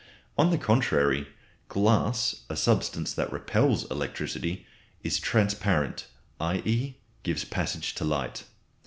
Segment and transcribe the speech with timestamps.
[0.35, 1.27] On the contrary,
[1.69, 4.65] glass, a substance that repels electricity,
[5.03, 6.07] is transparent,
[6.39, 6.95] i.e.
[7.21, 8.45] gives passage to light.